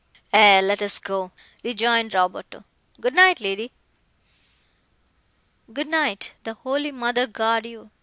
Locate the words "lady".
3.39-3.71